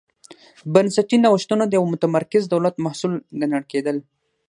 [0.73, 3.97] بنسټي نوښتونه د یوه متمرکز دولت محصول ګڼل کېدل.